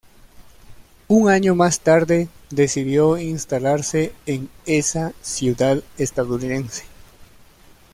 Un 1.09 1.29
año 1.29 1.53
más 1.53 1.81
tarde, 1.81 2.27
decidió 2.49 3.19
instalarse 3.19 4.13
en 4.25 4.49
esa 4.65 5.13
ciudad 5.21 5.83
estadounidense. 5.99 6.85